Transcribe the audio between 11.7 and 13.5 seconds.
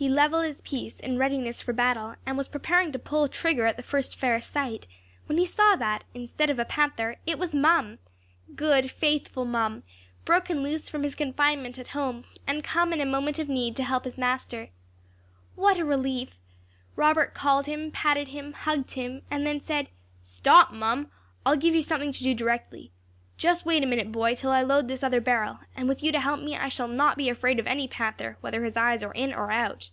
at home, and come in a moment of